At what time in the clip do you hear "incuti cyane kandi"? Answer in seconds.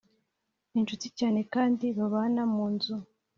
0.77-1.85